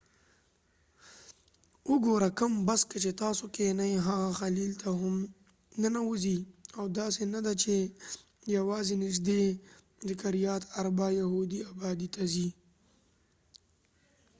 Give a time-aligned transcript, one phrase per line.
[1.91, 5.15] وګوره چې کوم بس کې تاسو کېنئ هغه خلیل ته هم
[5.81, 6.39] ننوځي
[6.77, 7.75] او داسې نه ده چې
[8.57, 9.43] یواځې نږدې
[10.07, 12.47] د کریات اربا یهودي ابادۍ ته ځي